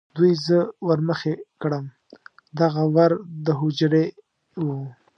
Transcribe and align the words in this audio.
دوی 0.15 0.31
زه 0.45 0.57
ور 0.87 0.99
مخې 1.09 1.33
کړم، 1.61 1.85
دغه 2.59 2.83
ور 2.95 3.11
د 3.45 3.47
هوجرې 3.59 4.05
و. 4.63 4.65